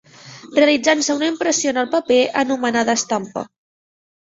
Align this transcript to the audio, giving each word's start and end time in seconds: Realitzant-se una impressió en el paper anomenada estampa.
Realitzant-se 0.55 1.17
una 1.19 1.29
impressió 1.33 1.75
en 1.75 1.83
el 1.85 1.95
paper 1.95 2.21
anomenada 2.45 3.01
estampa. 3.05 3.51